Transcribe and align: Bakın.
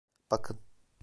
Bakın. 0.31 0.59